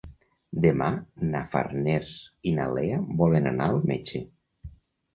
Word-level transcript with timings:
Demà 0.63 0.87
na 1.33 1.43
Farners 1.53 2.17
i 2.53 2.57
na 2.59 2.69
Lea 2.81 3.01
volen 3.23 3.55
anar 3.55 3.71
al 3.71 3.89
metge. 3.95 4.27